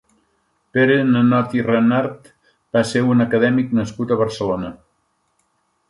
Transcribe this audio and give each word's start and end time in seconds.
Pere 0.77 0.95
Nanot 1.09 1.53
i 1.59 1.61
Renart 1.67 2.33
va 2.79 2.83
ser 2.93 3.05
un 3.13 3.23
acadèmic 3.27 3.79
nascut 3.81 4.15
a 4.17 4.21
Barcelona. 4.27 4.77